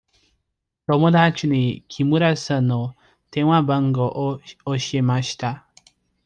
[0.87, 2.95] 友達に木村さんの
[3.29, 5.67] 電話番号を教えました。